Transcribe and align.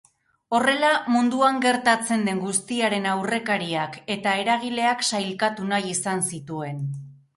Horrela, 0.59 0.87
munduan 1.15 1.59
gertatzen 1.65 2.23
den 2.29 2.41
guztiaren 2.45 3.05
aurrekariak 3.11 3.99
eta 4.15 4.35
eragileak 4.45 5.05
sailkatu 5.11 5.69
nahi 5.75 5.97
izan 5.99 6.25
zituen. 6.35 6.83